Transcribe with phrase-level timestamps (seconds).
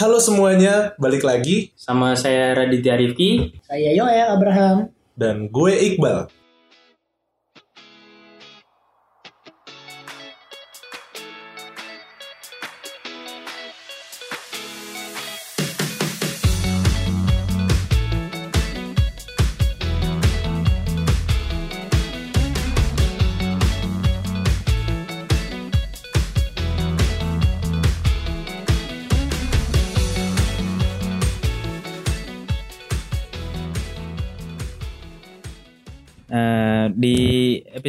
[0.00, 3.60] Halo semuanya, balik lagi Sama saya Raditya Rifki.
[3.68, 4.88] Saya Yoel Abraham.
[5.12, 6.32] dan gue Iqbal.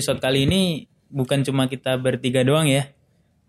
[0.02, 2.90] Episode kali ini bukan cuma kita bertiga doang ya.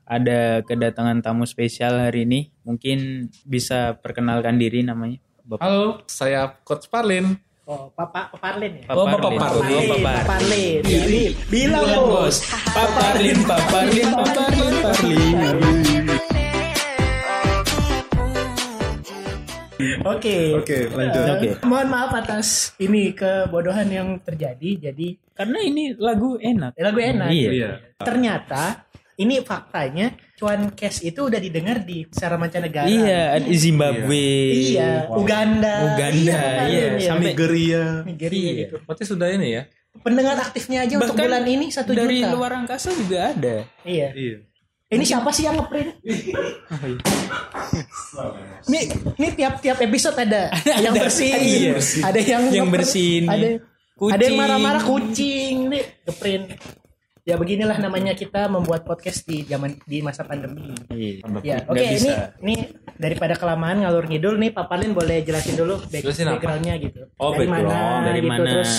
[0.04, 2.52] Ada kedatangan tamu spesial hari ini.
[2.68, 5.16] Mungkin bisa perkenalkan diri namanya.
[5.48, 7.40] Bapak Halo, saya Coach Parlin.
[7.64, 8.84] Oh, Papa Paparlin ya?
[8.84, 9.00] Paparlin.
[9.00, 9.88] Oh, Bapak Parlin.
[9.88, 10.00] Oh.
[10.04, 10.80] Paparlin.
[10.84, 12.20] Jadi, bilang Bilang, bos.
[12.20, 12.36] bos.
[12.68, 15.81] Paparlin, paparlin, paparlin,
[20.04, 20.36] Oke.
[20.56, 21.22] Oke, lanjut.
[21.30, 21.48] Oke.
[21.62, 24.90] Mohon maaf atas ini kebodohan yang terjadi.
[24.90, 26.76] Jadi Karena ini lagu enak.
[26.76, 27.28] lagu enak.
[27.28, 27.50] Iya.
[27.50, 27.70] Iya.
[27.96, 32.84] Ternyata ini faktanya cuan cash itu udah didengar di secara mancanegara.
[32.84, 34.26] Iya, ada Zimbabwe.
[34.74, 35.22] Iya, Wow.
[35.22, 35.74] Uganda.
[35.88, 37.08] Uganda, iya, iya.
[37.08, 37.84] sampai- Nigeria.
[38.02, 38.60] Nigeria Iya.
[38.60, 38.76] gitu.
[38.82, 39.62] Berarti sudah ini ya?
[39.94, 42.32] Pendengar aktifnya aja untuk Bahkan bulan ini satu Dari juta.
[42.32, 43.56] luar angkasa juga ada.
[43.84, 44.08] Iya.
[44.12, 44.36] Iya.
[44.92, 46.04] Ini siapa sih yang ngeprint?
[48.68, 48.82] Nih,
[49.16, 50.52] nih tiap-tiap episode ada,
[50.84, 51.72] yang bersin, iya.
[52.04, 52.68] ada yang Yang
[53.24, 53.48] ada.
[53.96, 54.12] Kucing.
[54.18, 56.44] ada yang marah-marah kucing, nih ngeprint.
[57.22, 60.74] Ya beginilah namanya kita membuat podcast di zaman di masa pandemi.
[60.90, 61.22] Iya.
[61.46, 62.34] Ya, oke ini bisa.
[62.42, 62.54] ini
[62.98, 66.34] daripada kelamaan ngalur ngidul nih Pak Palin boleh jelasin dulu back, Jelasin apa?
[66.34, 67.06] backgroundnya gitu.
[67.22, 67.70] Oh, dari background.
[67.70, 68.42] mana, Dari gitu, mana?
[68.50, 68.72] terus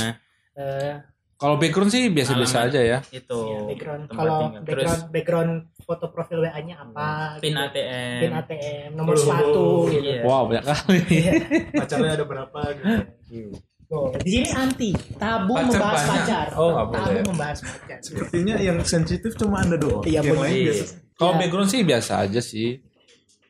[0.60, 0.94] eh,
[1.36, 3.00] Kalau background sih biasa-biasa aja ya.
[3.10, 4.40] itu ya, background kalau.
[4.56, 5.54] Terus background background
[5.84, 7.36] foto profil WA-nya apa?
[7.38, 7.66] pin gitu.
[7.66, 8.20] ATM.
[8.22, 10.00] pin ATM, nomor sepatu gitu.
[10.00, 10.22] Iya.
[10.24, 11.00] Wow, banyak kali.
[11.80, 13.60] pacarnya ada berapa gitu.
[13.84, 16.16] Tuh, di sini anti, tabu Pacar membahas banyak.
[16.16, 16.48] pacar.
[16.56, 17.24] Oh, nggak tabu boleh.
[17.28, 17.98] membahas pacar.
[18.00, 20.02] Sepertinya yang sensitif cuma anda doang.
[20.02, 20.66] Iya, yang lain Iya.
[20.72, 20.94] biasa.
[21.14, 21.38] Kalau Ya.
[21.38, 22.70] background sih biasa aja sih.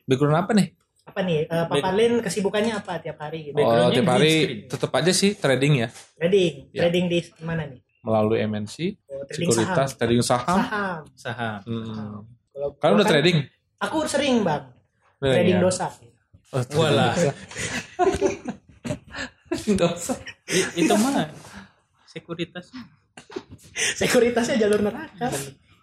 [0.04, 0.68] Background apa nih?
[1.14, 1.46] Apa nih?
[1.46, 3.56] eh, Pak Palin kesibukannya apa tiap hari gitu?
[3.56, 5.88] Oh, tiap hari tetap aja sih trading ya.
[6.18, 6.80] Trading, Ya.
[6.82, 7.78] trading di mana nih?
[8.02, 9.98] Melalui MNC, Oh, trading sekuritas, saham.
[10.02, 10.58] trading saham.
[10.58, 11.00] Saham.
[11.14, 11.58] Saham.
[11.62, 12.14] Hmm.
[12.50, 13.36] Kalau Kalian udah kan- trading?
[13.78, 14.64] Aku sering bang,
[15.16, 15.62] Udah, trading ya?
[15.62, 15.86] dosa.
[16.50, 17.14] Oh, Walah.
[19.54, 20.18] Usah.
[20.50, 21.30] I- itu mah
[22.04, 22.74] sekuritas.
[23.94, 25.30] Sekuritasnya jalur neraka.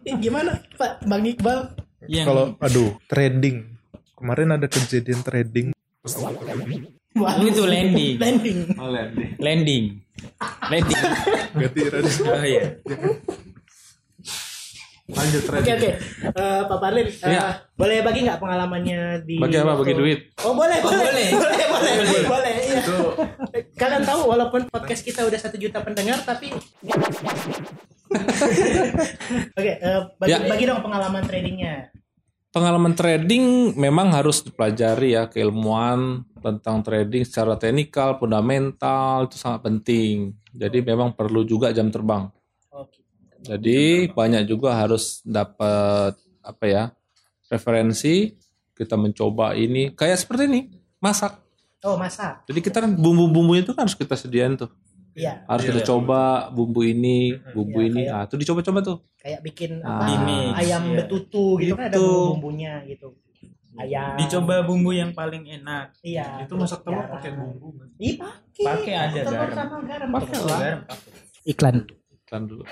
[0.01, 1.71] Eh, gimana Pak Bang Iqbal?
[2.03, 3.77] Yang Kalau aduh trading
[4.21, 5.67] kemarin ada kejadian trading
[7.11, 8.15] Wah, itu landing.
[8.15, 8.57] landing.
[8.79, 9.29] Oh, landing.
[9.35, 9.83] Landing.
[10.63, 11.01] Landing.
[11.53, 12.17] ganti trading.
[12.23, 12.63] Oh iya.
[15.11, 15.75] lanjut Oke trading.
[15.75, 15.89] oke,
[16.31, 17.67] Eh, Pak Parlin, eh, Iya.
[17.75, 19.35] boleh bagi nggak pengalamannya di?
[19.37, 19.75] Bagi apa?
[19.75, 20.19] Bagi waktu- duit?
[20.39, 21.27] Oh boleh boleh boleh.
[21.35, 22.79] boleh boleh boleh, boleh, iya.
[22.79, 22.97] Itu
[23.75, 26.47] Kalian tahu walaupun podcast kita udah satu juta pendengar tapi
[29.51, 30.39] Oke, eh, bagi, Ya.
[30.41, 31.90] bagi dong pengalaman tradingnya.
[32.51, 40.35] Pengalaman trading memang harus dipelajari ya keilmuan tentang trading secara teknikal, fundamental itu sangat penting.
[40.51, 42.27] Jadi memang perlu juga jam terbang.
[42.75, 43.07] Oke.
[43.39, 46.83] Jadi banyak juga harus dapat apa ya
[47.47, 48.35] referensi.
[48.75, 50.61] Kita mencoba ini kayak seperti ini
[50.99, 51.39] masak.
[51.81, 54.69] Oh masak, Jadi kita kan bumbu-bumbu itu kan harus kita sediain tuh.
[55.13, 55.43] Iya.
[55.45, 58.01] Harus kita coba bumbu ini, bumbu Iya, ini.
[58.03, 58.97] kayak- Nah, itu dicoba-coba tuh.
[59.15, 60.01] Kayak bikin Ah.
[60.01, 60.57] apa?
[60.57, 60.97] Ayam iya.
[60.97, 63.13] betutu gitu kan ada bumbu-bumbunya gitu.
[63.73, 64.13] Ayam.
[64.15, 65.95] Dicoba bumbu yang paling enak.
[66.01, 66.43] Iya.
[66.43, 67.71] itu masak telur pakai bumbu.
[67.95, 68.19] Iya
[68.57, 68.93] pakai.
[69.07, 69.55] Pakai Telur garam.
[69.55, 70.07] sama garam.
[70.11, 70.45] Pakai tuh.
[70.45, 70.59] lah.
[70.59, 71.11] Garam pakai.
[71.43, 71.75] Iklan.
[72.21, 72.63] Iklan dulu.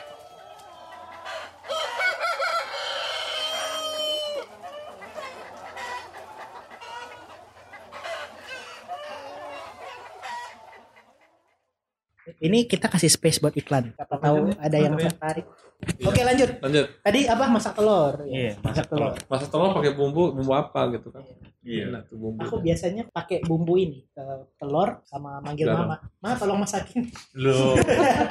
[12.38, 13.96] Ini kita kasih space buat iklan.
[13.98, 15.50] Siapa tahu ada yang tertarik.
[15.80, 16.60] Oke lanjut.
[16.60, 16.86] Lanjut.
[17.00, 18.20] Tadi apa masak telur?
[18.28, 19.16] Iya, masak telur.
[19.32, 21.24] Masak telur pakai bumbu, bumbu apa gitu kan?
[21.64, 22.04] Iya.
[22.04, 22.44] Tuh bumbu.
[22.44, 25.88] Aku biasanya pakai bumbu ini, eh, telur sama manggil Garam.
[25.88, 25.96] mama.
[26.20, 27.08] Ma tolong masakin.
[27.40, 27.80] Loh.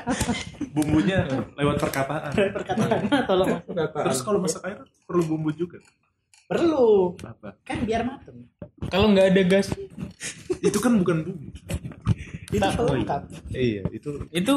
[0.76, 1.24] Bumbunya
[1.56, 2.32] lewat perkataan.
[2.36, 3.48] Perkataan Ma tolong.
[4.04, 5.80] Terus kalau masak air perlu bumbu juga.
[6.48, 7.16] Perlu.
[7.24, 7.56] Apa?
[7.64, 8.44] Kan biar mateng.
[8.88, 9.68] Kalau nggak ada gas
[10.64, 11.47] Itu kan bukan bumbu.
[12.48, 13.22] Itu pelengkap.
[13.50, 14.54] Iya, itu itu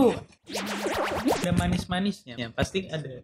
[1.38, 2.36] ada manis-manisnya.
[2.36, 3.24] Ya, pasti ada.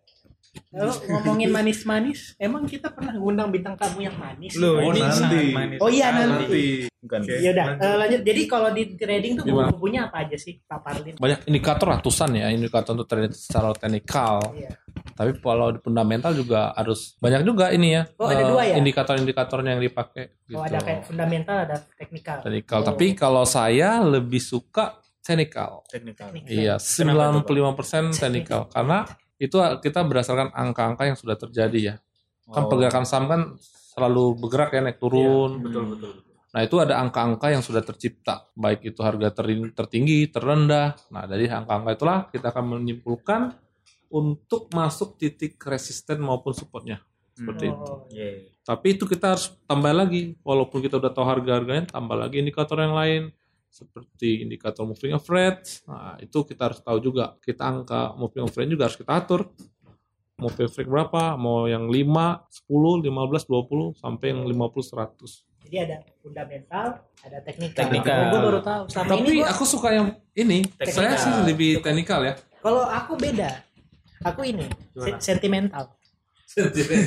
[0.68, 4.58] Kalau ngomongin manis-manis, emang kita pernah ngundang bintang tamu yang manis?
[4.58, 5.54] Loh, Oh, ini nanti.
[5.54, 5.78] manis.
[5.78, 6.90] Oh iya, nanti.
[6.98, 7.20] Bukan.
[7.22, 7.36] Oke.
[7.38, 7.86] Ya udah, lanjut.
[7.86, 8.22] eh, lanjut.
[8.26, 9.70] Jadi kalau di trading tuh Gimana?
[9.70, 11.14] bumbunya apa aja sih, Pak Parlin?
[11.16, 14.42] Banyak indikator ratusan ya, indikator untuk trading secara teknikal.
[14.52, 14.72] Iya.
[15.18, 18.06] Tapi kalau di fundamental juga harus banyak juga ini ya.
[18.22, 18.76] Oh, ada eh, dua ya?
[18.78, 20.24] Indikator-indikatornya yang dipakai.
[20.54, 20.62] Oh, gitu.
[20.62, 22.38] ada kayak fundamental, ada teknikal.
[22.46, 22.80] Technical.
[22.80, 22.86] Oh.
[22.94, 25.82] Tapi kalau saya lebih suka technical.
[25.90, 26.30] Teknikal.
[26.30, 26.54] Teknikal.
[26.54, 27.58] Iya, Kenapa tuh,
[28.14, 28.62] 95% technical.
[28.70, 28.98] Karena
[29.42, 31.96] itu kita berdasarkan angka-angka yang sudah terjadi ya.
[32.48, 32.70] Kan Oh.
[32.70, 33.42] pergerakan saham kan
[33.98, 35.60] selalu bergerak ya naik turun.
[35.66, 36.14] Betul betul.
[36.48, 40.96] Nah itu ada angka-angka yang sudah tercipta, baik itu harga ter- tertinggi, terendah.
[41.12, 43.52] Nah dari angka-angka itulah kita akan menyimpulkan
[44.08, 47.04] untuk masuk titik resisten maupun supportnya.
[47.38, 47.78] Seperti itu.
[47.86, 48.50] Oh, Iya.
[48.68, 52.98] Tapi itu kita harus tambah lagi, walaupun kita udah tahu harga-harganya, tambah lagi indikator yang
[52.98, 53.32] lain
[53.78, 55.86] seperti indikator moving average.
[55.86, 57.38] Nah itu kita harus tahu juga.
[57.40, 59.42] Kita angka moving average juga harus kita atur.
[60.42, 61.38] Moving average berapa?
[61.38, 65.46] Mau yang 5, 10, 15, 20, sampai yang 50, 100.
[65.68, 66.86] Jadi ada fundamental,
[67.22, 67.82] ada teknikal.
[67.86, 68.18] Teknikal.
[68.32, 68.84] gue baru tahu.
[68.88, 70.60] Selama Tapi ini gua, aku suka yang ini.
[70.64, 71.04] Teknikal.
[71.04, 72.34] Saya sih lebih teknikal ya.
[72.64, 73.67] kalau aku beda.
[74.24, 75.94] Aku ini se- sentimental.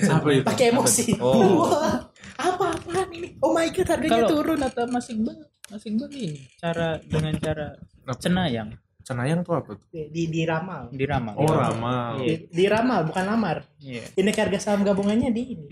[0.07, 0.45] Apa itu?
[0.45, 1.17] Pakai emosi.
[1.23, 1.65] Oh.
[1.65, 3.35] Wah, apa apaan ini?
[3.41, 4.61] Oh my god, harganya Kalau turun.
[4.61, 7.67] atau masih bang, masih bang ini cara dengan cara
[8.15, 8.71] cenayang
[9.01, 9.89] Cenayang tuh apa tuh?
[9.91, 10.93] Di diramal.
[10.93, 11.35] diramal.
[11.35, 12.21] Oh, ramal.
[12.21, 12.47] Iya.
[12.47, 13.65] Di, diramal bukan lamar.
[13.81, 14.05] Iya.
[14.13, 15.67] Ini harga saham gabungannya di ini.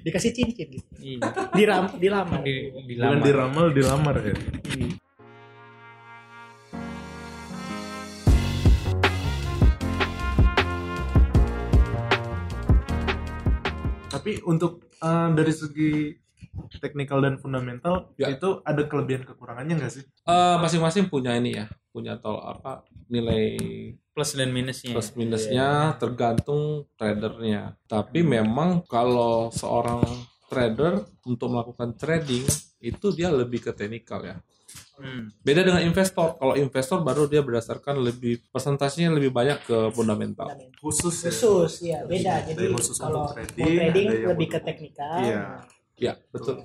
[0.00, 0.94] Dikasih cincin gitu.
[0.96, 1.18] Iya.
[1.50, 2.40] Diram, dilamar.
[2.40, 3.20] Di, Bukan dilamar.
[3.20, 4.34] diramal, dilamar ya.
[14.24, 15.92] Tapi untuk eh, dari segi
[16.80, 18.32] teknikal dan fundamental Ya.
[18.32, 20.04] itu ada kelebihan kekurangannya nggak sih?
[20.24, 23.60] Eh, masing-masing punya ini ya, punya tol apa nilai
[24.16, 24.96] plus dan minusnya.
[24.96, 27.76] plus minusnya tergantung tradernya.
[27.84, 30.00] Tapi memang kalau seorang
[30.48, 32.48] trader untuk melakukan trading
[32.80, 34.40] itu dia lebih ke teknikal ya.
[34.94, 35.34] Hmm.
[35.42, 36.38] Beda dengan investor.
[36.38, 40.46] Kalau investor baru dia berdasarkan lebih persentasenya lebih banyak ke fundamental.
[40.78, 41.30] Khusus ya.
[41.34, 42.30] Khusus, ya beda.
[42.46, 45.18] Ada Jadi khusus kalau untuk mau trading, trading lebih ke teknikal.
[45.18, 45.42] Iya.
[45.98, 46.62] Ya, betul.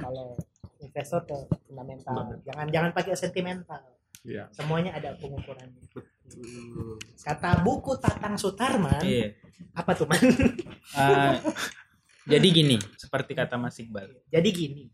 [0.00, 0.36] Kalau
[0.80, 1.36] investor ke
[1.68, 2.40] fundamental.
[2.48, 3.82] Jangan jangan pakai sentimental.
[4.26, 4.50] Ya.
[4.50, 5.86] Semuanya ada pengukurannya.
[5.92, 6.98] Betul.
[7.22, 9.38] Kata buku Tatang Sutarman, Iya.
[9.76, 10.18] apa tuh man?
[10.96, 11.36] Ah,
[12.26, 14.84] jadi gini, seperti kata Mas Iqbal, Jadi gini,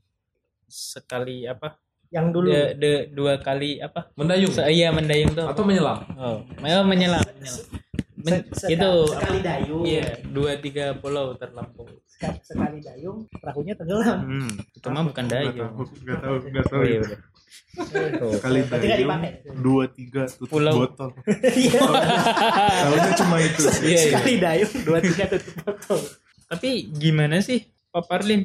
[0.67, 1.77] sekali apa?
[2.13, 4.13] Yang dulu De, de- dua kali apa?
[4.15, 5.49] Mendayung Se- iya mendayung tuh.
[5.49, 6.05] atau menyelam.
[6.15, 7.25] Oh, memang menyelam.
[7.25, 7.65] menyelam.
[8.15, 11.89] Men- se- seka- itu sekali dayung, Iya, dua tiga pulau terlampau.
[12.07, 14.19] seka- sekali dayung, perahunya tenggelam.
[14.21, 15.57] Hmm, itu mah bukan Nggak dayung.
[15.73, 16.79] tahu, nggak tahu, nggak tahu.
[16.79, 17.21] Oh, iya, udah.
[18.39, 19.33] Kali Berarti nggak dayung, dipakai.
[19.59, 20.75] dua tiga tutup Pulau.
[20.79, 21.11] botol.
[21.57, 21.81] Iya,
[22.79, 23.81] Tahunya cuma itu sih.
[23.81, 23.99] Iya, iya.
[24.05, 26.01] sekali dayung, dua tiga tutup botol.
[26.47, 28.45] Tapi gimana sih Pak Parlin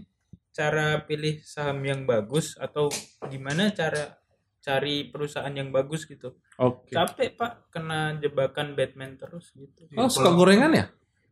[0.58, 2.90] cara pilih saham yang bagus atau
[3.30, 4.18] gimana cara
[4.58, 6.34] cari perusahaan yang bagus gitu?
[6.58, 6.98] Oke.
[6.98, 9.86] Capek Pak kena jebakan Batman terus gitu.
[9.94, 10.86] Oh, suka gorengan ya?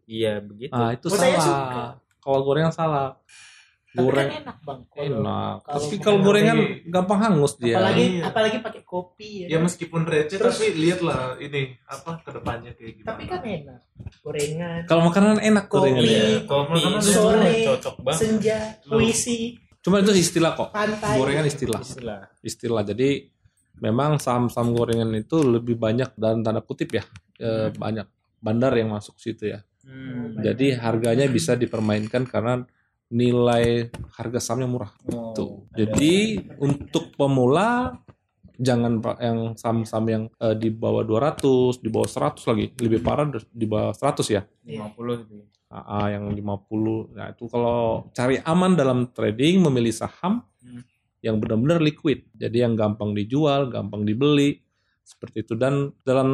[0.05, 0.77] Iya begitu.
[0.77, 1.97] Ah, itu Oh, salah.
[2.21, 3.17] Kalau gorengan salah.
[3.95, 4.79] Tapi Goreng kan enak bang.
[4.85, 5.55] Kalau- enak.
[5.61, 7.73] kalau Tapi kalau gorengan tapi- gampang hangus dia.
[7.73, 8.23] apalagi Iya.
[8.25, 9.47] apalagi pakai kopi ya.
[9.47, 9.63] Ya kan?
[9.63, 13.07] meskipun receh Terus- tapi lihatlah ini apa ke depannya kayak gimana.
[13.07, 13.79] Tapi kan enak.
[14.19, 15.79] Gorengan, Kalau makanan enak Kopi.
[15.87, 16.23] gorengan ya.
[16.43, 18.19] Kopi Makanan sore, cocok banget.
[18.19, 19.39] senja, puisi,
[19.79, 20.69] Cuma itu istilah kok.
[20.69, 21.15] pantai.
[21.15, 21.79] Gorengan istilah.
[21.79, 22.19] Istilah.
[22.41, 22.83] Istilah.
[22.83, 23.09] Jadi
[23.77, 27.05] memang saham-saham gorengan itu lebih banyak dan tanda kutip ya.
[27.35, 28.07] eh, banyak
[28.39, 29.59] bandar yang masuk situ ya.
[29.83, 30.39] Hmm.
[30.39, 32.63] Jadi harganya bisa dipermainkan karena
[33.07, 34.91] nilai harga sahamnya murah.
[35.07, 35.49] Oh, Tuh.
[35.69, 36.15] ada- Jadi
[36.57, 37.99] untuk pemula
[38.55, 42.65] jangan pak yang saham-saham yang eh, di bawah 200, di bawah 100 lagi.
[42.75, 44.41] Lebih parah di bawah 100 ya.
[44.63, 45.35] 50 gitu.
[45.67, 47.11] AA yang 50.
[47.11, 50.81] Nah, itu kalau cari aman dalam trading memilih saham Hmm.
[51.19, 52.25] yang benar-benar liquid.
[52.33, 54.61] Jadi yang gampang dijual, gampang dibeli
[55.03, 56.29] seperti itu dan dalam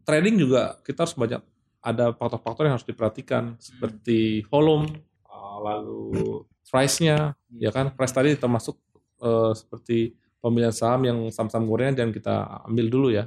[0.00, 1.42] trading juga kita harus banyak
[1.80, 4.96] ada faktor-faktor yang harus diperhatikan seperti volume, uh,
[5.64, 7.96] lalu price-nya, ya kan?
[7.96, 8.76] Price tadi termasuk
[9.24, 10.12] uh, seperti
[10.44, 12.34] pemilihan saham yang saham-saham gorengan jangan kita
[12.68, 13.24] ambil dulu ya.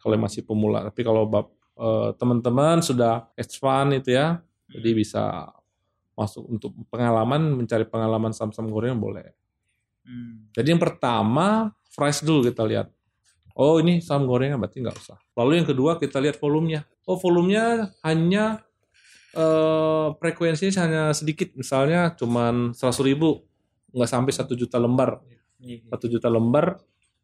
[0.00, 5.48] Kalau masih pemula, tapi kalau bab uh, teman-teman sudah advance itu ya, jadi bisa
[6.16, 9.32] masuk untuk pengalaman mencari pengalaman saham-saham gorengan boleh.
[10.04, 10.52] Hmm.
[10.52, 12.88] Jadi yang pertama price dulu kita lihat.
[13.56, 15.18] Oh ini saham gorengan berarti nggak usah.
[15.36, 16.84] Lalu yang kedua kita lihat volumenya.
[17.04, 18.64] Oh volumenya hanya
[19.36, 21.52] eh, frekuensinya hanya sedikit.
[21.54, 23.44] Misalnya cuman 100 ribu,
[23.94, 25.22] nggak sampai satu juta lembar.
[25.60, 25.86] Iya.
[25.92, 26.80] Satu juta lembar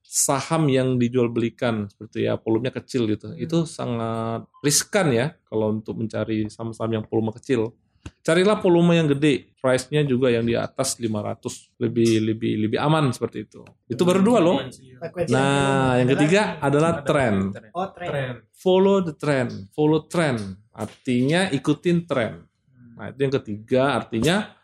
[0.06, 3.34] saham yang dijual belikan seperti ya volumenya kecil gitu.
[3.34, 7.75] Itu sangat riskan ya kalau untuk mencari saham-saham yang volume kecil.
[8.22, 13.46] Carilah volume yang gede, price-nya juga yang di atas 500, lebih lebih lebih aman seperti
[13.46, 13.62] itu.
[13.86, 14.58] Itu baru dua loh.
[15.30, 17.50] Nah, yang ketiga adalah tren.
[17.75, 18.42] Oh, tren.
[18.56, 20.40] Follow the trend, follow trend.
[20.72, 22.44] Artinya ikutin tren.
[22.96, 24.56] Nah, itu yang ketiga, artinya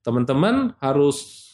[0.00, 1.46] teman-teman harus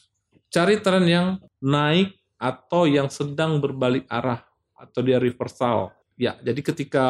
[0.52, 1.26] cari tren yang
[1.58, 4.44] naik atau yang sedang berbalik arah
[4.76, 5.92] atau dia reversal.
[6.16, 7.06] Ya, jadi ketika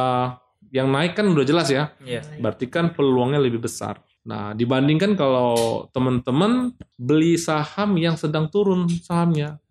[0.71, 2.23] yang naik kan udah jelas ya, Iya.
[2.43, 4.03] berarti kan peluangnya lebih besar.
[4.27, 9.63] Nah, dibandingkan kalau teman-teman beli saham yang sedang turun sahamnya,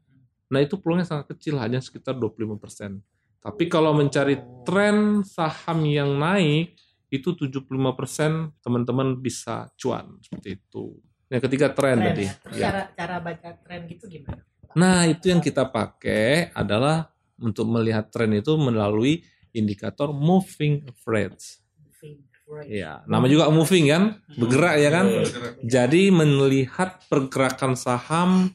[0.47, 3.03] nah itu peluangnya sangat kecil, hanya sekitar 25%.
[3.43, 6.79] Tapi kalau mencari tren saham yang naik,
[7.12, 11.03] itu 75% teman-teman bisa cuan seperti itu.
[11.27, 12.25] Yang ketiga tren, Tren, tadi.
[12.25, 12.33] ya.
[12.39, 12.65] Terus Ya.
[12.71, 14.39] cara cara baca tren gitu gimana?
[14.75, 19.19] Nah, itu yang kita pakai adalah untuk melihat tren itu melalui
[19.51, 21.59] indikator moving average.
[22.69, 25.07] Ya, nama juga moving kan, bergerak ya kan.
[25.65, 28.53] Jadi melihat pergerakan saham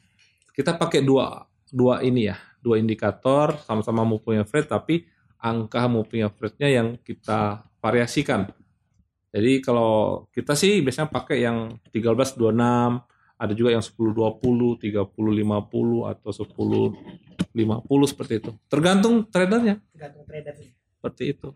[0.54, 5.06] kita pakai dua dua ini ya, dua indikator sama-sama moving average tapi
[5.40, 8.46] angka moving average-nya yang kita variasikan.
[9.30, 13.06] Jadi kalau kita sih biasanya pakai yang 1326,
[13.40, 18.50] ada juga yang 1020, 3050 atau 1050 seperti itu.
[18.68, 20.54] Tergantung tradernya Tergantung trader
[21.00, 21.48] seperti itu.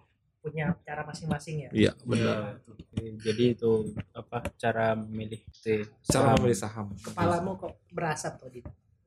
[0.45, 1.71] Punya cara masing-masing ya.
[1.73, 2.61] Iya, benar.
[2.69, 3.71] Oke, Jadi itu
[4.13, 6.37] apa cara memilih itu Cara saham.
[6.37, 6.87] memilih saham.
[7.01, 8.61] Kepalamu kok berasap tuh di.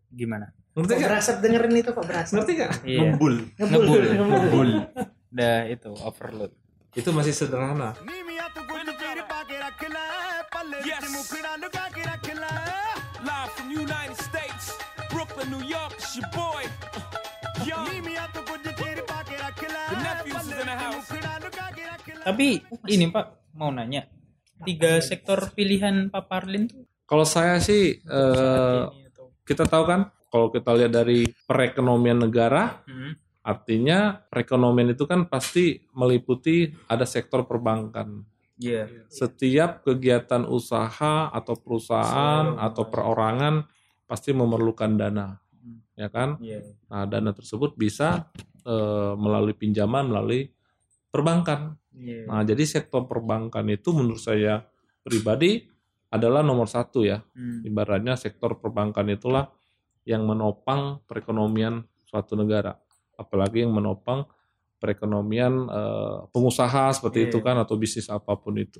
[0.10, 0.50] gimana?
[0.74, 1.10] Ngerti Kok nggak?
[1.14, 2.34] berasap dengerin itu kok berasap.
[2.42, 2.72] Ngerti nggak?
[2.82, 3.00] Iya.
[3.14, 3.36] Ngebul.
[3.54, 3.86] Ngebul.
[3.86, 4.04] Ngebul.
[4.34, 4.70] Ngebul.
[5.30, 6.52] Udah itu overload.
[6.98, 7.94] Itu masih sederhana.
[10.82, 11.04] Yes.
[13.22, 14.74] Live from United States,
[15.10, 16.64] Brooklyn, New York, it's your boy.
[22.28, 22.60] Tapi
[22.92, 24.04] ini Pak mau nanya
[24.68, 30.52] tiga sektor pilihan Pak Parlin tuh Kalau saya sih eh, atau kita tahu kan kalau
[30.52, 33.16] kita lihat dari perekonomian negara Hmm.
[33.48, 38.28] artinya perekonomian itu kan pasti meliputi ada sektor perbankan.
[38.60, 39.08] Iya.
[39.08, 43.64] Setiap kegiatan usaha atau perusahaan atau perorangan
[44.04, 45.40] pasti memerlukan dana,
[45.96, 46.36] ya kan?
[46.44, 46.76] Iya.
[46.92, 48.28] Nah, dana tersebut bisa
[48.68, 50.52] eh, melalui pinjaman melalui
[51.08, 51.80] perbankan.
[51.98, 52.30] Iya.
[52.30, 54.62] Nah, jadi sektor perbankan itu menurut saya
[55.02, 55.66] pribadi
[56.14, 57.20] adalah nomor satu ya.
[57.36, 57.66] Hmm.
[57.66, 59.50] Ibaratnya sektor perbankan itulah
[60.08, 62.72] yang menopang perekonomian suatu negara.
[63.18, 64.24] Apalagi yang menopang
[64.78, 67.28] perekonomian eh, pengusaha seperti Iya.
[67.34, 68.80] itu kan atau bisnis apa pun itu.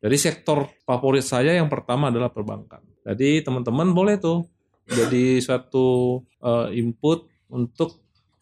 [0.00, 2.80] Jadi sektor favorit saya yang pertama adalah perbankan.
[3.04, 4.46] Jadi teman-teman boleh tuh
[4.86, 8.00] jadi suatu eh, input untuk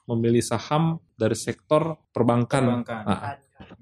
[0.09, 3.03] memilih saham dari sektor perbankan, Perbankan.
[3.05, 3.21] Nah,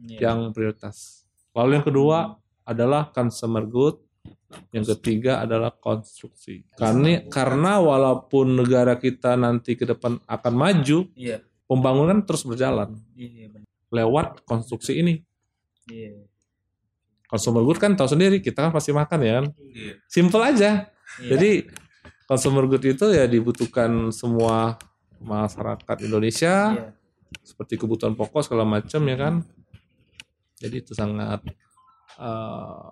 [0.00, 0.31] Iya.
[0.31, 1.25] yang prioritas.
[1.55, 2.19] Lalu yang kedua
[2.62, 3.97] adalah consumer good,
[4.75, 6.66] yang ketiga adalah konstruksi.
[6.75, 11.40] Karena karena walaupun negara kita nanti ke depan akan maju, Iya.
[11.64, 13.66] pembangunan terus berjalan Iya benar.
[13.90, 15.14] lewat konstruksi ini.
[15.87, 16.26] Iya.
[17.26, 19.47] Consumer good kan tahu sendiri, kita kan pasti makan ya kan.
[19.59, 19.95] Iya.
[20.07, 20.71] Simple aja.
[21.19, 21.31] Iya.
[21.35, 21.50] Jadi
[22.26, 24.78] consumer good itu ya dibutuhkan semua
[25.19, 26.88] masyarakat Indonesia Iya.
[27.43, 29.35] seperti kebutuhan pokok segala macam ya kan.
[30.57, 31.41] Jadi itu sangat
[32.17, 32.89] eh,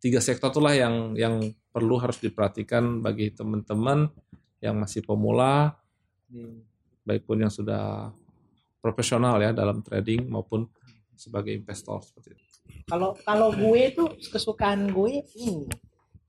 [0.00, 1.34] tiga sektor itulah yang yang
[1.74, 4.08] perlu harus diperhatikan bagi teman-teman
[4.58, 5.78] yang masih pemula,
[6.28, 6.60] Iya.
[7.08, 8.12] baik pun yang sudah
[8.84, 10.68] profesional ya dalam trading maupun
[11.16, 12.44] sebagai investor seperti itu.
[12.84, 15.66] Kalau kalau gue tuh kesukaan gue ini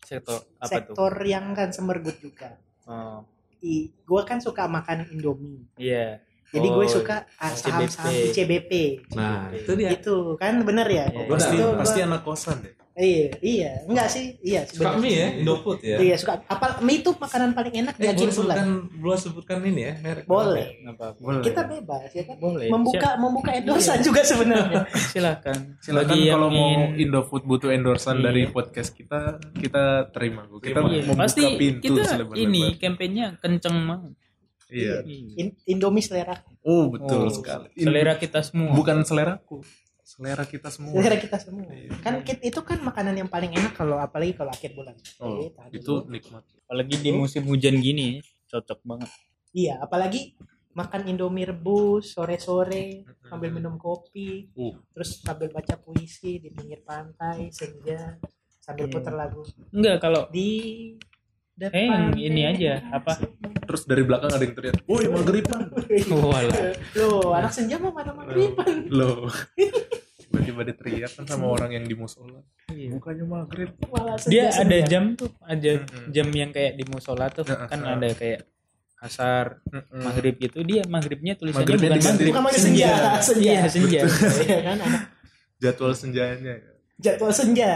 [0.02, 0.96] Sektor apa tuh?
[0.96, 2.56] sektor yang kan semergut juga.
[2.88, 3.22] Oh,
[3.60, 5.68] I, gue kan suka makan Indomie.
[5.76, 6.24] iya.
[6.50, 8.26] Jadi Oh, gue suka ah, saham-saham CBP.
[8.28, 8.72] ICBP.
[9.14, 9.90] Nah, itu dia.
[9.92, 11.06] Itu kan bener ya.
[11.08, 12.74] Iya, Pasti Itu pasti gua- anak kosan deh.
[13.00, 13.72] Iya, iya.
[13.86, 14.36] Enggak sih?
[14.42, 15.96] Iya, Suka mie ya, Indofood ya.
[15.98, 16.44] Iya, suka.
[16.44, 18.56] Apa mie itu makanan paling enak Eh, daging bulan.
[18.60, 18.68] sebutkan,
[19.00, 20.24] boleh sebutkan ini ya, merek.
[20.26, 20.68] Boleh.
[20.84, 21.16] Apa-apa.
[21.16, 21.40] Boleh.
[21.40, 22.36] Kita bebas ya kan.
[22.38, 22.68] Boleh.
[22.68, 24.84] Membuka membuka endosan juga sebenarnya.
[25.16, 25.80] Silakan.
[25.80, 28.24] Silakan Bagi yang kalau mau ingin- Indofood butuh endorsan Iya.
[28.26, 29.20] dari podcast kita,
[29.56, 30.44] kita terima.
[30.52, 34.12] Kita Iya, membuka pasti pintu kita ini kampanyenya kenceng banget.
[34.70, 35.02] Iya.
[35.36, 36.38] In- Indomie selera.
[36.62, 37.74] Oh, betul Oh, sekali.
[37.76, 38.70] Selera kita semua.
[38.72, 39.66] bukan seleraku.
[40.00, 40.94] Selera kita semua.
[40.96, 41.66] Selera kita semua.
[41.68, 41.90] Iya.
[42.00, 44.94] Kan kit- itu kan makanan yang paling enak kalau apalagi kalau akhir bulan.
[45.18, 45.74] Oh, tadi.
[45.76, 46.42] itu nikmat.
[46.64, 49.10] Apalagi di musim hujan gini, cocok banget.
[49.52, 50.38] Iya, apalagi
[50.72, 54.78] makan Indomie rebus sore-sore sambil minum kopi, Uh.
[54.92, 58.22] terus sambil baca puisi di pinggir pantai senja
[58.60, 58.94] sambil Iya.
[58.94, 60.94] putar lagu Enggak kalau di
[61.60, 61.76] depan.
[61.76, 63.20] Eh, yang ini aja, apa?
[63.68, 65.62] Terus dari belakang ada yang teriak, "Woi, maghriban."
[66.10, 66.74] walah.
[66.96, 68.88] Loh, anak senja mau mana maghriban?
[68.88, 69.28] Loh.
[70.30, 72.94] Bagi tiba-tiba diteriak kan sama orang yang di musola Iya.
[72.94, 73.70] bukannya maghrib
[74.30, 75.82] Dia ada jam tuh, ada
[76.14, 77.98] jam yang kayak di musola tuh Nah, kan ah.
[77.98, 78.46] ada kayak
[79.02, 80.06] asar, Mm-mm.
[80.06, 80.62] maghrib gitu.
[80.62, 82.90] Dia maghribnya tulisannya Maghribnya bukan maghrib, Bukan senja.
[83.26, 83.50] Senja.
[83.50, 84.02] Iya, senja.
[84.46, 84.78] Iya kan
[85.60, 86.72] jadwal senjanya ya.
[87.00, 87.72] jadwal senja.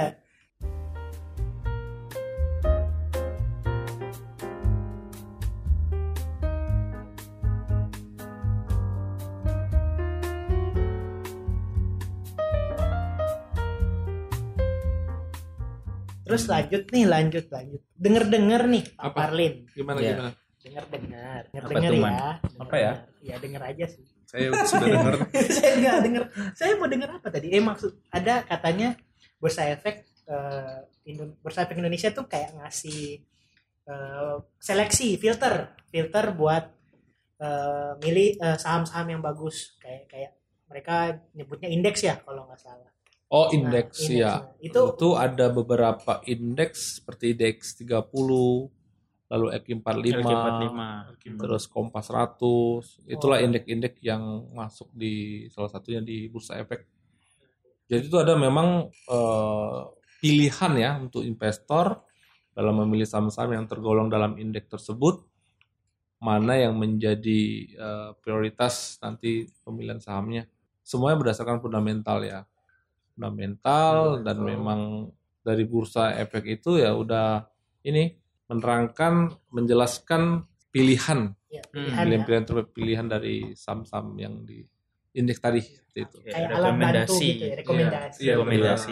[16.33, 17.81] Terus lanjut nih, lanjut, lanjut.
[17.93, 19.13] Denger-denger nih, Pak Apa?
[19.15, 19.53] Parlin.
[19.69, 20.09] Gimana Iya.
[20.11, 20.31] gimana?
[20.57, 21.41] Denger-dengar.
[21.45, 21.91] Tuh, ya.
[21.93, 22.35] Denger.
[22.57, 22.93] Apa ya?
[23.21, 24.03] Ya denger aja sih.
[24.23, 25.13] saya sudah dengar
[25.61, 26.23] saya nggak denger.
[26.51, 27.47] Saya mau denger apa tadi?
[27.47, 28.97] Eh maksud ada katanya
[29.37, 33.21] Bursa Efek eh, Indo- Bursa Efek Indonesia tuh kayak ngasih
[33.85, 36.65] eh, seleksi filter, filter buat
[37.37, 40.31] eh, milih eh, saham-saham yang bagus kayak kayak
[40.65, 40.95] mereka
[41.31, 42.89] nyebutnya indeks ya kalau nggak salah.
[43.33, 44.45] Oh, Nah, indeks ya.
[44.61, 48.69] Itu Itu ada beberapa indeks seperti indeks 30,
[49.25, 51.41] lalu EQ 45, LQ45.
[51.41, 53.01] terus Kompas 100.
[53.09, 54.21] Itulah indeks-indeks yang
[54.53, 56.85] masuk di salah satunya di Bursa Efek.
[57.89, 59.79] Jadi itu ada memang eh,
[60.21, 62.05] pilihan ya untuk investor
[62.53, 65.25] dalam memilih saham-saham yang tergolong dalam indeks tersebut
[66.21, 67.41] mana yang menjadi
[67.73, 70.45] eh, prioritas nanti pemilihan sahamnya.
[70.85, 72.45] Semuanya berdasarkan fundamental ya.
[73.13, 74.81] Fundamental dan memang
[75.45, 77.45] dari bursa efek itu ya udah
[77.85, 78.17] ini
[78.49, 80.43] menerangkan menjelaskan
[80.73, 82.25] pilihan ya, Hmm, pilihan ya.
[82.25, 84.65] pilihan-pilihan pilihan dari saham-saham yang di
[85.13, 86.17] indeks tadi seperti itu.
[86.25, 88.19] kayak bantu gitu ya, rekomendasi.
[88.25, 88.91] Iya, rekomendasi.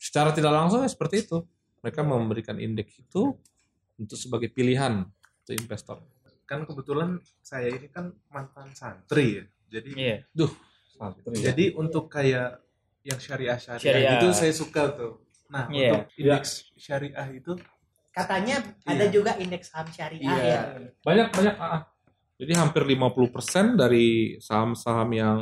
[0.00, 1.44] Secara tidak langsung ya seperti itu.
[1.84, 3.36] Mereka memberikan indeks itu
[4.00, 5.04] untuk sebagai pilihan
[5.44, 5.98] untuk investor.
[6.46, 10.22] kan kebetulan saya ini kan mantan santri ya jadi
[10.98, 11.52] Iya.
[11.52, 12.60] jadi untuk kayak
[13.02, 14.12] yang syariah syariah, Syariah.
[14.18, 15.12] itu saya suka tuh
[15.46, 16.02] nah Iya.
[16.02, 17.54] untuk indeks syariah itu
[18.10, 18.96] Katanya Iya.
[18.96, 20.40] ada juga indeks saham syariah Iya.
[20.40, 20.60] ya.
[21.04, 21.54] Banyak banyak.
[21.60, 21.84] ah.
[22.40, 25.38] Jadi hampir 50% dari saham-saham yang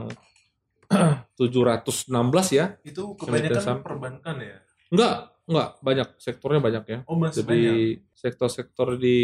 [1.39, 2.75] 716 ya.
[2.83, 3.19] itu saham.
[3.19, 4.59] kebanyakan perbankan ya
[4.91, 5.15] Enggak,
[5.47, 6.99] enggak banyak sektornya banyak ya.
[7.07, 7.63] oh masih Jadi
[8.13, 9.19] sektor-sektor di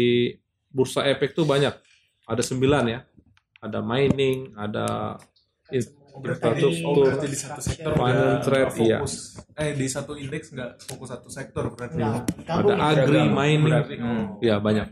[0.67, 1.75] bursa efek tuh banyak.
[2.23, 2.99] Ada sembilan ya.
[3.59, 5.19] Ada mining, ada
[6.19, 8.99] berarti, di, oh, berarti di satu sektor trade, nggak iya.
[8.99, 9.13] fokus
[9.55, 12.89] eh di satu indeks nggak fokus satu sektor berarti Enggak, ada ya.
[12.91, 14.25] agri, mining, berarti oh.
[14.43, 14.87] ya banyak.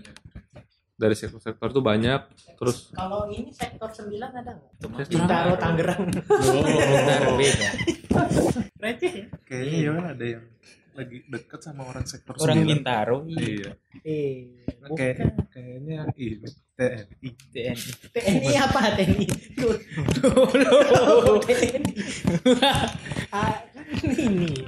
[0.99, 2.21] Dari sektor-sektor itu banyak.
[2.59, 5.07] Terus Kalau ini sektor 9 ada nggak?
[5.07, 6.11] Bintaro Tangerang.
[6.11, 7.69] Bentar, beda.
[8.83, 9.25] Receh ya?
[9.47, 10.43] kayaknya ya ada yang
[10.99, 12.75] lagi dekat sama orang sektor Orang sembilan.
[12.75, 13.71] Bintaro, iya
[14.03, 14.59] Eh,
[14.91, 16.47] kayak kayaknya ini
[16.79, 17.91] TNI TNI.
[18.15, 19.27] TNI apa TNI?
[19.59, 21.93] Dulu TNI.
[23.35, 23.61] Ah,
[24.07, 24.63] ini.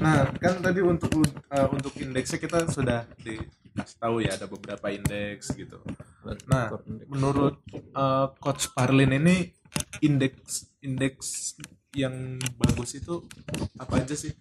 [0.00, 1.12] Nah, kan tadi untuk
[1.52, 3.04] uh, untuk indeksnya kita sudah
[3.80, 5.80] dikasih tahu ya ada beberapa indeks gitu.
[6.46, 6.68] Nah,
[7.08, 7.58] menurut
[7.96, 9.50] uh, Coach Parlin ini
[10.04, 11.56] indeks indeks
[11.96, 13.24] yang bagus itu
[13.80, 14.36] apa aja sih?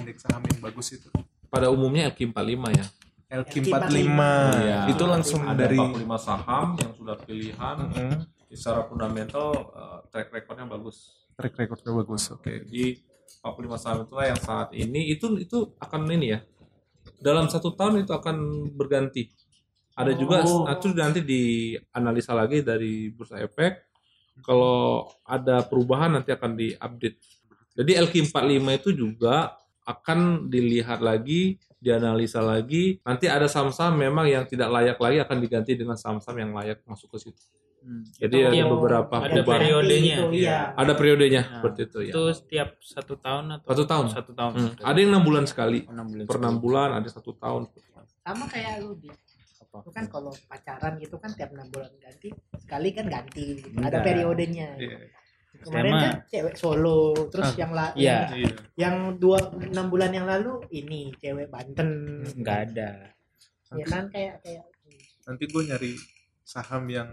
[0.00, 1.08] Indeks saham yang bagus itu?
[1.48, 2.86] pada umumnya LQ45 ya.
[3.28, 4.20] LQ45.
[4.64, 4.80] Iya.
[4.88, 8.12] Itu langsung Ada dari 45 saham yang sudah pilihan Mm-mm.
[8.48, 11.28] secara fundamental eh, track recordnya bagus.
[11.36, 12.22] track recordnya bagus.
[12.32, 12.64] Oke.
[12.64, 13.04] Jadi
[13.44, 16.40] 45 saham itulah yang saat ini itu itu akan ini ya.
[17.18, 19.28] Dalam satu tahun itu akan berganti.
[19.98, 20.62] Ada juga Oh.
[20.62, 23.90] nah, itu nanti dianalisa lagi dari bursa efek.
[24.46, 27.18] Kalau ada perubahan nanti akan diupdate.
[27.74, 33.02] Jadi LQ45 itu juga akan dilihat lagi, dianalisa lagi.
[33.02, 37.10] Nanti ada saham-saham memang yang tidak layak lagi akan diganti dengan saham-saham yang layak masuk
[37.14, 37.42] ke situ.
[37.78, 38.02] Hmm.
[38.14, 39.60] Jadi ada beberapa ada perubahan.
[39.60, 40.16] periodenya.
[40.18, 40.58] Itu, iya.
[40.72, 42.12] Ada periodenya Nah, seperti itu ya.
[42.12, 44.06] Itu setiap satu tahun atau Satu tahun.
[44.10, 44.52] Satu tahun.
[44.54, 44.70] Hmm.
[44.80, 46.24] Ada yang enam bulan sekali, enam bulan.
[46.24, 47.62] per enam bulan ada satu tahun.
[48.20, 49.08] Sama kayak lu di
[49.68, 53.78] itu kan kalau pacaran gitu kan tiap enam bulan ganti sekali kan ganti gitu.
[53.78, 54.98] ada periodenya Iya.
[55.60, 56.02] kemarin Sama.
[56.02, 58.26] kan cewek solo terus Ah, yang la iya.
[58.26, 58.50] yang, Iya.
[58.74, 63.12] yang dua enam bulan yang lalu ini cewek Banten Enggak ada.
[63.70, 64.66] ya kan kayak kayak
[65.22, 65.92] Nanti gue nyari
[66.42, 67.08] saham yang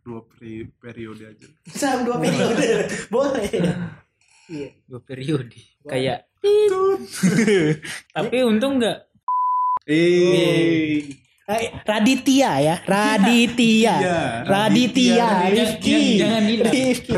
[0.00, 1.46] dua peri- periode aja.
[1.68, 2.66] saham dua periode
[3.14, 3.48] boleh
[4.48, 5.54] iya Dua periode.
[5.82, 6.28] Kayak
[8.10, 9.06] Tapi untung enggak
[9.82, 11.18] Eh,
[11.82, 15.50] Raditya ya Raditya Iya, Raditya Raditya.
[15.50, 16.46] Rifki Jangan-.
[16.70, 17.12] Rifki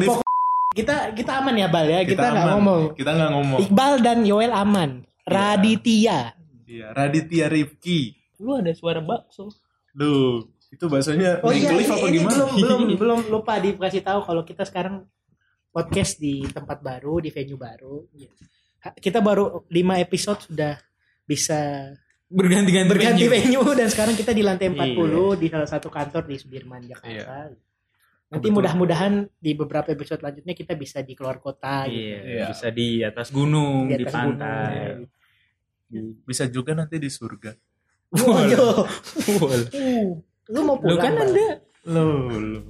[0.75, 2.01] Kita kita aman ya Bal ya.
[2.03, 2.83] Kita nggak ngomong.
[2.95, 3.59] Kita nggak ngomong.
[3.63, 5.07] Iqbal dan Yoel aman.
[5.23, 6.35] Raditya.
[6.67, 8.11] Iya, Raditya Rifki.
[8.37, 9.55] Lu ada suara bakso.
[9.93, 10.43] Duh,
[10.75, 12.31] itu bahasanya Oh iya, ini, apa ini gimana?
[12.35, 15.07] belum belum belum lupa dikasih tahu kalau kita sekarang
[15.71, 18.03] podcast di tempat baru, di venue baru.
[18.81, 20.75] Ha- Kita baru 5 episode sudah
[21.25, 21.91] bisa
[22.25, 23.63] Berganti-ganti berganti venue.
[23.63, 25.27] venue dan sekarang kita di lantai 40 Iya.
[25.35, 27.51] di salah satu kantor di Sudirman Jakarta.
[28.25, 28.55] Nanti Kebetulan.
[28.57, 32.03] mudah-mudahan di beberapa episode selanjutnya kita bisa di keluar kota gitu.
[32.03, 32.45] Iya, Iya.
[32.51, 34.75] bisa di atas gunung, di, atas pantai.
[35.87, 36.23] gunung.
[36.23, 37.55] Bisa juga nanti di surga.
[38.11, 38.87] Waduh.
[39.39, 40.19] Wah, Uh,
[40.53, 41.01] lu mau Lu pulang?
[41.01, 41.29] kan Bal?
[41.31, 41.47] ada
[41.85, 42.65] Loh,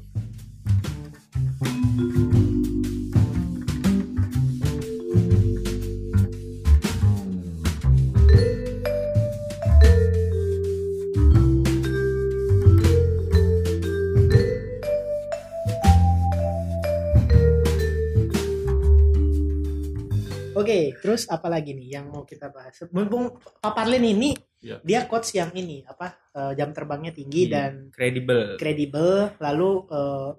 [20.64, 22.80] Oke, terus apa lagi nih yang mau kita bahas?
[22.88, 24.80] Mumpung Pak Parlin ini Iya.
[24.80, 27.52] dia coach yang ini apa eh, jam terbangnya tinggi Iya.
[27.52, 28.56] dan kredibel.
[28.56, 30.30] kredibel, lalu eh,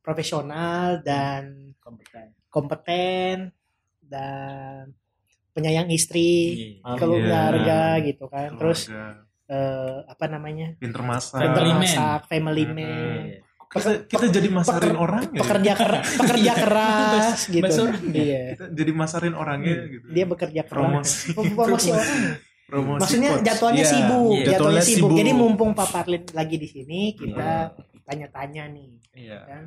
[0.00, 1.76] profesional dan
[2.48, 3.52] kompeten
[4.02, 4.92] dan
[5.52, 6.96] penyayang istri, Iya.
[6.96, 8.56] keluarga gitu kan.
[8.56, 10.72] Terus eh, apa namanya?
[10.80, 11.36] pinter masak.
[11.36, 11.80] Family Pinter man.
[11.84, 12.72] masak, family Hmm.
[12.72, 13.20] man.
[13.28, 13.40] Iya.
[13.72, 15.40] Kita, kita jadi masarin orang ya.
[15.40, 17.64] Pekerja keras, pekerja keras gitu.
[17.64, 17.88] ya?
[18.12, 18.42] Iya.
[18.52, 20.06] Kita jadi masarin orangnya gitu.
[20.08, 20.76] Dia bekerja keras.
[21.32, 21.32] Promosi.
[21.32, 22.20] Promosi orang.
[22.62, 23.44] Promosi Maksudnya coach.
[23.44, 24.46] jadwalnya Iya, sibuk, iya.
[24.46, 25.08] jadwalnya sibuk.
[25.08, 25.18] sibuk.
[25.18, 29.38] Jadi mumpung Pak Parlin lagi di sini, kita tanya-tanya nih, Iya.
[29.42, 29.64] kan?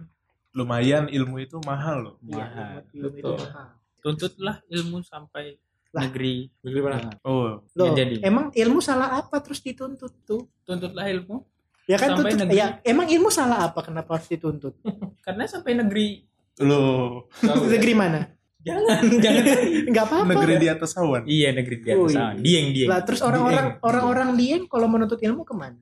[0.51, 2.15] Lumayan ilmu itu mahal loh.
[2.21, 2.69] Iya, Mahal.
[2.91, 3.67] ilmu itu mahal.
[3.99, 5.57] Tuntutlah ilmu sampai
[5.91, 6.05] Lah.
[6.05, 6.45] negeri.
[6.61, 7.09] Negeri mana?
[7.21, 8.21] Oh, Loh, Ya, jadi.
[8.21, 10.45] emang ilmu salah apa terus dituntut tuh?
[10.61, 11.41] Tuntutlah ilmu
[11.85, 12.57] Ya kan Sampai tuntut, negeri.
[12.57, 14.73] ya emang ilmu salah apa kenapa harus dituntut?
[15.25, 16.25] karena sampai negeri
[16.59, 17.29] loh.
[17.43, 18.21] Negeri mana?
[18.59, 19.45] jangan jangan
[19.85, 20.25] Enggak apa-apa.
[20.27, 21.21] Negeri di atas awan.
[21.25, 22.25] iya negeri di Oh, atas iya.
[22.35, 23.85] dieng dieng Lah terus orang-orang Dieng.
[23.85, 25.77] orang-orang dieng kalau menuntut ilmu ke mana?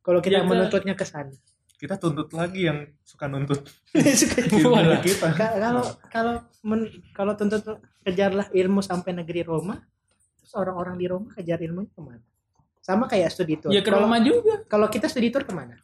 [0.00, 1.34] Kalau kita Ya, menuntutnya ke sana.
[1.74, 3.66] Kita tuntut lagi yang suka nuntut
[4.14, 5.34] Suka- ilmu kita.
[5.34, 7.66] Ka- kalau kalau men- kalau tuntut
[8.00, 9.82] kejarlah ilmu sampai negeri Roma
[10.36, 12.22] terus orang-orang di Roma kejar ilmunya ke mana
[12.82, 15.78] sama kayak studi tour ya ke kalau Roma juga kalau kita studi tour ke mana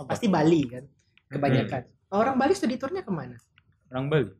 [0.00, 0.84] pasti Bali kan
[1.28, 2.22] kebanyakan Hmm.
[2.22, 3.34] orang Bali studi tournya ke mana
[3.88, 4.30] orang Bali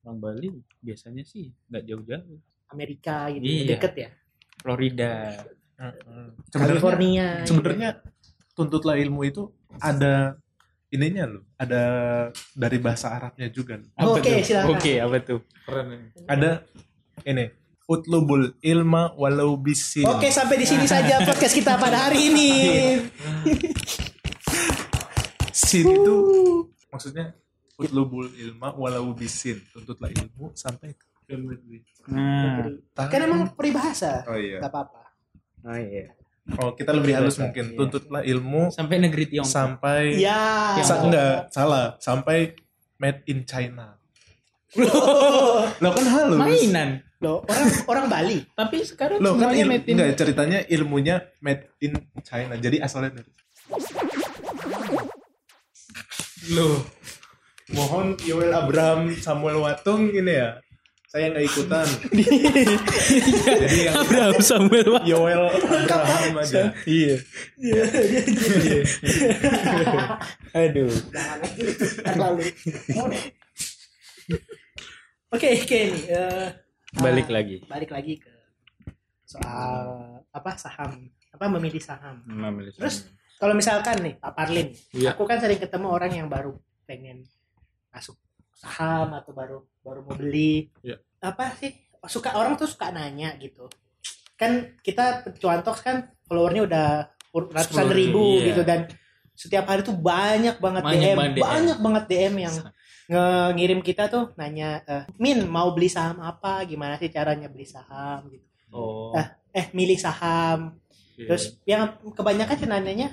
[0.00, 0.48] orang Bali
[0.80, 3.64] biasanya sih nggak jauh-jauh Amerika gitu Iya.
[3.70, 4.10] deket ya
[4.58, 5.12] Florida
[5.76, 7.48] Sebenarnya California gitu.
[7.52, 7.88] sebenarnya
[8.50, 10.40] tuntutlah ilmu itu ada
[10.88, 11.44] ininya loh.
[11.54, 11.82] Ada
[12.50, 13.76] dari bahasa Arabnya juga.
[13.92, 14.40] Apa Oke, tuh?
[14.40, 14.68] silakan.
[14.72, 16.06] oke apa tuh Keren ini.
[16.24, 16.50] Ada
[17.26, 17.44] ini
[17.86, 20.06] utlubul ilma walau bisin.
[20.06, 22.50] Oke sampai di sini saja podcast kita pada hari ini.
[25.56, 26.16] Sin itu
[26.90, 27.32] maksudnya
[27.78, 29.62] utlubul ilma walau bisin.
[29.70, 30.92] Tuntutlah ilmu sampai
[31.26, 31.82] ke negeri.
[32.06, 34.26] nah kan emang peribahasa.
[34.26, 34.62] Oh iya.
[34.62, 35.00] Gak apa-apa.
[35.66, 36.06] oh iya
[36.62, 37.50] Oh, kita lebih halus Iya.
[37.50, 37.64] mungkin.
[37.74, 40.78] Tuntutlah ilmu sampai negeri Tiongkok sampai Ya.
[40.86, 41.98] Sa- enggak, salah.
[41.98, 42.54] Sampai
[43.02, 43.98] made in China.
[45.82, 46.38] Lo kan halus.
[46.38, 48.38] mainan Loh, orang orang Bali.
[48.52, 52.54] tapi sekarang Lo kan semuanya il- made in enggak ceritanya ilmunya made in China.
[52.54, 53.30] Jadi asalnya dari
[56.48, 56.86] Loh,
[57.72, 60.60] Mohon Yoel Abraham Samuel Watung ini ya.
[61.06, 61.86] Saya nggak ikutan.
[63.64, 65.02] Jadi yang Abraham Samuel Wah.
[65.02, 66.70] Yoel Abraham aja.
[66.84, 67.16] Iya.
[70.54, 70.92] Aduh.
[71.10, 71.62] Jangan lagi.
[72.04, 72.42] Terlalu.
[75.26, 76.04] Oke, oke nih.
[76.94, 77.56] Eh, Balik ah, lagi.
[77.66, 78.32] Balik lagi ke
[79.26, 79.86] soal
[80.30, 82.22] apa saham, apa memilih saham.
[82.78, 85.18] Terus kalau misalkan nih Pak Parlin, Iya.
[85.18, 86.54] aku kan sering ketemu orang yang baru
[86.86, 87.26] pengen
[87.90, 88.16] masuk
[88.54, 90.70] saham atau baru baru mau beli.
[90.80, 91.02] Iya.
[91.20, 91.74] Apa sih?
[92.06, 93.66] Suka orang tuh suka nanya gitu.
[94.38, 95.96] Kan kita cuantok kan
[96.30, 96.86] followernya udah
[97.34, 98.46] ratusan 10.000, ribu iya.
[98.52, 98.88] gitu dan
[99.36, 101.44] setiap hari tuh banyak banget Banyak DM, banget DM.
[101.44, 102.54] banyak banget DM yang
[103.08, 106.66] ngirim kita tuh nanya eh, Min mau beli saham apa?
[106.66, 108.26] Gimana sih caranya beli saham?
[108.26, 108.42] Gitu.
[108.74, 109.14] Oh.
[109.14, 110.74] Ah, eh milih saham.
[111.16, 111.32] Iya.
[111.32, 113.08] terus yang kebanyakan sih nanyanya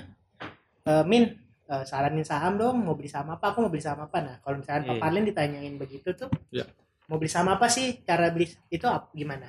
[0.84, 3.54] eh, Min eh, saranin saham dong mau beli saham apa?
[3.54, 4.18] Aku mau beli saham apa?
[4.20, 5.02] Nah kalau misalnya Pak Iya.
[5.02, 6.66] Parlin ditanyain begitu tuh Iya.
[7.06, 8.02] mau beli saham apa sih?
[8.02, 9.46] Cara beli itu ap- gimana?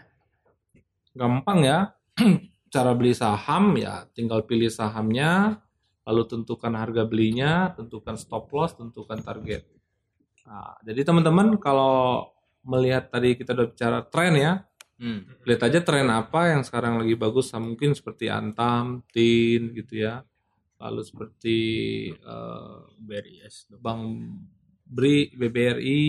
[1.16, 1.80] Gampang ya.
[2.74, 5.60] Cara beli saham ya tinggal pilih sahamnya
[6.06, 9.64] lalu tentukan harga belinya tentukan stop loss tentukan target
[10.46, 12.30] nah, jadi teman-teman kalau
[12.66, 14.54] melihat tadi kita udah bicara tren ya
[14.96, 15.28] Hmm.
[15.44, 20.24] lihat aja tren apa yang sekarang lagi bagus mungkin seperti Antam, Tin gitu ya
[20.80, 21.60] lalu seperti
[22.16, 23.76] eh, BRIS.
[23.76, 24.02] Bank
[24.86, 26.04] BRI, BBRI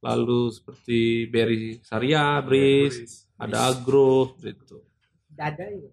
[0.00, 4.80] lalu seperti Berry Saria, Bris, ada Agro gitu.
[5.28, 5.92] Dada itu.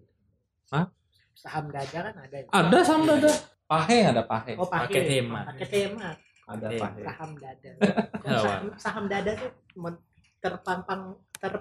[0.72, 0.88] Hah?
[1.36, 2.48] Saham dada kan ada ya?
[2.48, 3.30] Ada saham dada.
[3.68, 4.56] Pahe ada pahe.
[4.56, 5.44] Oh, pakai Paket hemat.
[5.52, 6.16] Paket hemat.
[6.48, 6.80] Ada Iya.
[6.80, 7.00] pahe.
[7.04, 7.70] Saham dada.
[8.24, 9.50] Saham, saham dada tuh
[10.38, 11.02] terpampang
[11.34, 11.52] ter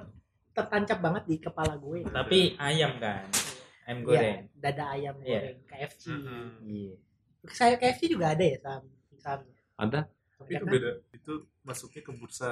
[0.52, 2.08] tertancap banget di kepala gue.
[2.08, 3.28] Tapi ayam kan.
[3.84, 4.38] Ayam Iya, goreng.
[4.56, 5.38] dada ayam Iya.
[5.38, 6.04] goreng KFC.
[6.64, 6.96] Iya.
[7.48, 8.84] Saya KFC juga ada ya saham
[9.18, 9.42] saham.
[9.78, 10.00] Ada?
[10.38, 10.92] Tapi itu beda.
[11.12, 12.52] Itu masuknya ke bursa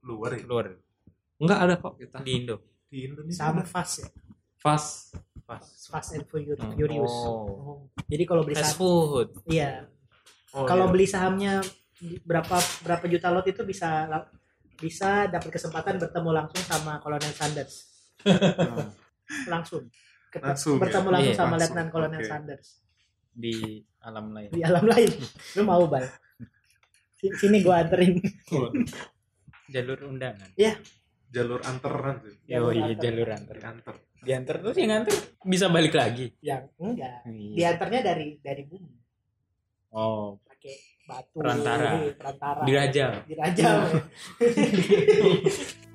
[0.00, 0.42] luar ya.
[0.42, 0.66] Keluar
[1.38, 2.18] Enggak ada kok kita.
[2.20, 2.56] di Indo.
[2.86, 3.38] Di Indonesia.
[3.40, 3.66] Saham ada.
[3.66, 4.08] fast ya.
[4.58, 5.16] Fast.
[5.48, 5.64] Pas.
[5.88, 6.60] Fast and Furious.
[6.60, 6.76] Hmm.
[7.02, 7.48] Oh.
[7.48, 7.78] Oh.
[8.06, 9.34] Jadi kalau beli Fast food.
[9.46, 9.88] iya.
[10.52, 10.92] Oh, kalau iya.
[10.92, 11.54] beli sahamnya
[12.24, 14.08] berapa berapa juta lot itu bisa
[14.74, 17.86] bisa dapat kesempatan bertemu langsung sama Kolonel Sanders.
[19.52, 19.86] langsung.
[20.30, 21.12] Ket- Langsung, bertemu ya?
[21.12, 21.74] langsung Iya, sama langsung.
[21.74, 22.28] Letnan Kolonel Oke.
[22.28, 22.66] Sanders
[23.30, 23.54] di
[24.00, 24.50] alam lain.
[24.50, 25.10] di alam lain.
[25.58, 26.06] Lu mau bal?
[27.14, 28.18] Si- Sini gua anterin.
[28.54, 28.70] Oh,
[29.74, 30.50] Jalur undangan.
[31.30, 32.34] jalur anteran tuh.
[32.34, 33.02] Oh Jalur iya antar.
[33.06, 33.56] jalur antar.
[33.62, 33.94] Anter.
[34.20, 36.26] Diantar terus yang nganter bisa balik lagi.
[36.42, 37.22] Yang enggak.
[37.26, 37.54] Iya.
[37.54, 38.99] Diantarnya dari dari bumi
[39.90, 41.98] Oh, pakai batu Perantara.
[42.14, 43.26] perantara dirajal.
[43.26, 43.78] dirajal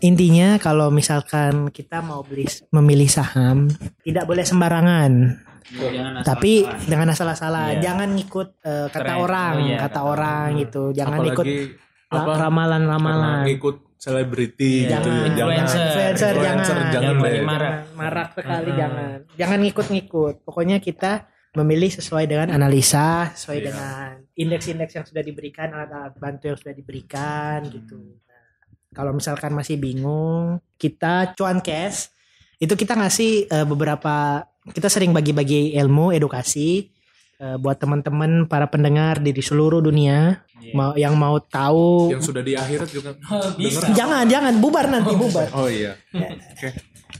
[0.00, 3.66] Intinya kalau misalkan kita mau beli memilih saham
[4.00, 5.12] tidak boleh sembarangan.
[5.68, 7.82] Jangan asal Tapi dengan asal-asalan, Iya.
[7.84, 9.18] jangan ngikut eh, kata Tren.
[9.18, 10.82] orang, Oh, iya, kata kata orang gitu.
[10.90, 11.58] Jangan ikut Apalagi
[12.08, 13.44] la- apa karena ramalan-ramalan.
[13.44, 15.10] ngikut selebriti Iya, gitu.
[15.12, 15.28] Jangan.
[15.28, 15.82] Influencer.
[15.84, 16.56] Influencer, jangan.
[16.56, 17.34] Influencer, jangan Jangan deh.
[17.36, 18.80] Jangan marak sekali Mm-mm.
[18.80, 19.16] jangan.
[19.36, 20.34] Jangan ngikut-ngikut.
[20.40, 21.12] Pokoknya kita
[21.50, 23.66] memilih sesuai dengan analisa, sesuai Iya.
[23.66, 28.16] dengan indeks-indeks yang sudah diberikan, alat-alat bantu yang sudah diberikan gitu.
[28.92, 32.12] Kalau misalkan masih bingung, kita cuan cash
[32.58, 34.42] itu kita ngasih eh, beberapa
[34.74, 36.90] kita sering bagi-bagi ilmu, edukasi
[37.38, 40.74] eh, buat teman-teman para pendengar di di seluruh dunia Iya.
[40.74, 43.14] mau yang mau tahu Yang sudah di akhirat juga.
[43.30, 43.94] Oh, bisa.
[43.94, 45.94] jangan jangan bubar nanti bubar Oh iya.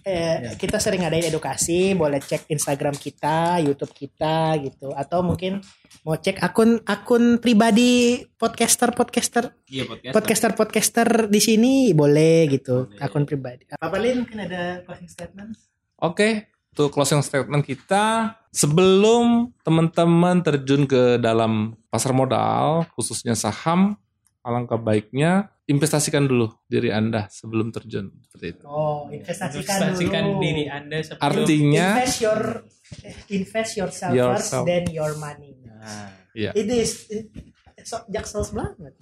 [0.03, 5.63] eh, kita sering ngadain edukasi boleh cek Instagram kita YouTube kita gitu atau mungkin
[6.03, 10.15] mau cek akun akun pribadi podcaster podcaster Iya podcast.
[10.15, 13.01] podcaster podcaster di sini boleh gitu Boleh.
[13.01, 15.55] akun pribadi Papa Lin mungkin ada closing statement
[15.99, 23.97] Oke, untuk closing statement kita sebelum teman-teman terjun ke dalam pasar modal, khususnya saham,
[24.41, 28.65] alangkah baiknya investasikan dulu diri Anda sebelum terjun seperti itu.
[28.65, 32.41] oh investasikan, Investasikan dulu diri Anda sebelum Artinya invest your
[33.29, 34.65] invest yourself, first Yourself.
[34.65, 36.51] then your money Nah, Iya.
[36.57, 37.29] it is it,
[37.85, 38.97] so jaksels banget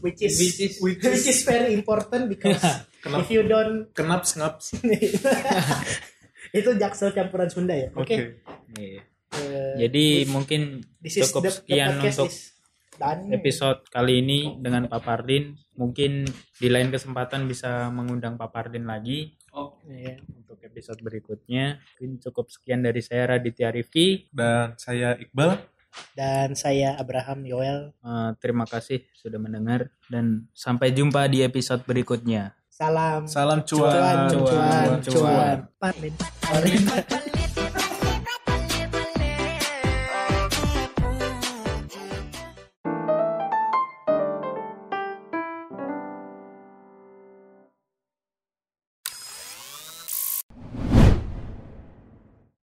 [0.00, 2.58] which is Which is- which is very important because
[3.04, 3.22] Kenapa?
[3.22, 4.72] if you don't Kenap snaps.
[6.50, 8.16] itu jaksel campuran Sunda ya oke Oke.
[8.76, 9.02] iya.
[9.28, 12.32] Eh, Jadi mungkin this is cukup the- the sekian podcast untuk
[12.96, 13.22] done.
[13.30, 15.52] episode kali ini dengan Pak Pardin.
[15.74, 16.24] Mungkin
[16.56, 19.36] di lain kesempatan bisa mengundang Pak Pardin lagi
[19.84, 20.16] Iya.
[20.32, 21.76] untuk episode berikutnya.
[21.94, 24.32] Mungkin cukup sekian dari saya Raditya Rifki.
[24.32, 25.76] Dan saya Iqbal.
[26.14, 32.56] dan saya Abraham Yoel Eh, terima kasih sudah mendengar dan sampai jumpa di episode berikutnya.
[32.78, 34.30] Salam Salam cuan cuan.
[34.30, 35.56] cuan cuan, cuan.
[35.82, 36.14] Parlin.
[36.46, 37.26] Parlin.